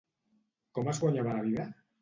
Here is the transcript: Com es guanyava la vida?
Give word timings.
Com 0.79 0.89
es 0.95 1.03
guanyava 1.05 1.37
la 1.39 1.47
vida? 1.51 1.71